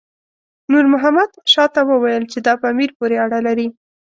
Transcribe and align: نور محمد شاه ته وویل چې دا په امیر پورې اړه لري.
نور 0.71 0.85
محمد 0.93 1.29
شاه 1.51 1.69
ته 1.75 1.81
وویل 1.89 2.23
چې 2.31 2.37
دا 2.45 2.53
په 2.61 2.65
امیر 2.73 2.89
پورې 2.97 3.15
اړه 3.25 3.39
لري. 3.47 3.67